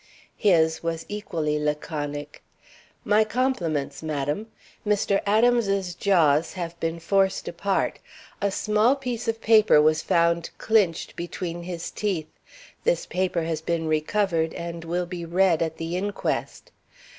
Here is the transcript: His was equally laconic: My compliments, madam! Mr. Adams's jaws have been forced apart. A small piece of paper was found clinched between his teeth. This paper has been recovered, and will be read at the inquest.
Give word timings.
His 0.35 0.81
was 0.81 1.05
equally 1.07 1.59
laconic: 1.59 2.41
My 3.05 3.23
compliments, 3.23 4.01
madam! 4.01 4.47
Mr. 4.83 5.21
Adams's 5.27 5.93
jaws 5.93 6.53
have 6.53 6.79
been 6.79 6.99
forced 6.99 7.47
apart. 7.47 7.99
A 8.41 8.49
small 8.49 8.95
piece 8.95 9.27
of 9.27 9.41
paper 9.41 9.79
was 9.79 10.01
found 10.01 10.49
clinched 10.57 11.15
between 11.15 11.61
his 11.61 11.91
teeth. 11.91 12.31
This 12.83 13.05
paper 13.05 13.43
has 13.43 13.61
been 13.61 13.85
recovered, 13.87 14.55
and 14.55 14.83
will 14.83 15.05
be 15.05 15.23
read 15.23 15.61
at 15.61 15.77
the 15.77 15.95
inquest. 15.95 16.71